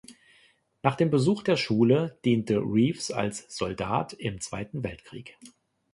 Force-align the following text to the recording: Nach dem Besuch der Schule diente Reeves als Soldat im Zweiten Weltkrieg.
Nach 0.81 0.95
dem 0.95 1.11
Besuch 1.11 1.43
der 1.43 1.57
Schule 1.57 2.17
diente 2.25 2.57
Reeves 2.57 3.11
als 3.11 3.45
Soldat 3.55 4.13
im 4.13 4.41
Zweiten 4.41 4.83
Weltkrieg. 4.83 5.37